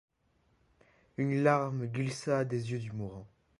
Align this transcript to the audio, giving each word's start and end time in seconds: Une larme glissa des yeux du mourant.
Une 1.17 1.43
larme 1.43 1.85
glissa 1.85 2.43
des 2.43 2.71
yeux 2.71 2.79
du 2.79 2.91
mourant. 2.91 3.27